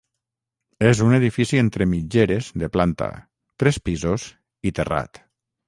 És 0.91 1.01
un 1.07 1.17
edifici 1.17 1.59
entre 1.65 1.87
mitgeres 1.91 2.49
de 2.63 2.71
planta, 2.79 3.11
tres 3.65 3.81
pisos 3.91 4.29
i 4.71 4.77
terrat. 4.81 5.25